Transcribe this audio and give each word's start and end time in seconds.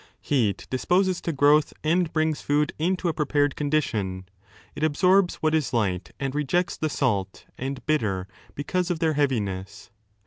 Heat 0.19 0.65
disposes 0.71 1.21
to 1.21 1.31
growth 1.31 1.73
and 1.83 2.11
brings 2.11 2.41
food 2.41 2.73
into 2.79 3.07
a 3.07 3.13
prepared 3.13 3.53
conditioa; 3.55 4.23
it 4.75 4.81
absorbs 4.83 5.35
what 5.35 5.53
is 5.53 5.73
light 5.73 6.11
and 6.19 6.33
rejects 6.33 6.75
the 6.75 6.89
salt 6.89 7.45
and 7.55 7.85
bitter 7.85 8.27
because 8.55 8.89
of 8.89 8.97
their 8.97 9.13
heaviness. 9.13 9.91